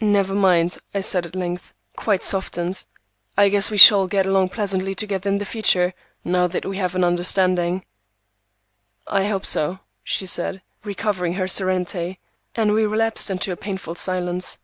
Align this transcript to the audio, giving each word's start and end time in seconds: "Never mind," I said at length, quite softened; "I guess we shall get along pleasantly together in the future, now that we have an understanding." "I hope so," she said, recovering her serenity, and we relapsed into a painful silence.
"Never 0.00 0.34
mind," 0.34 0.78
I 0.92 0.98
said 0.98 1.26
at 1.26 1.36
length, 1.36 1.72
quite 1.94 2.24
softened; 2.24 2.84
"I 3.36 3.48
guess 3.48 3.70
we 3.70 3.76
shall 3.78 4.08
get 4.08 4.26
along 4.26 4.48
pleasantly 4.48 4.96
together 4.96 5.30
in 5.30 5.38
the 5.38 5.44
future, 5.44 5.94
now 6.24 6.48
that 6.48 6.64
we 6.66 6.78
have 6.78 6.96
an 6.96 7.04
understanding." 7.04 7.84
"I 9.06 9.26
hope 9.28 9.46
so," 9.46 9.78
she 10.02 10.26
said, 10.26 10.60
recovering 10.82 11.34
her 11.34 11.46
serenity, 11.46 12.18
and 12.56 12.72
we 12.72 12.84
relapsed 12.84 13.30
into 13.30 13.52
a 13.52 13.56
painful 13.56 13.94
silence. 13.94 14.58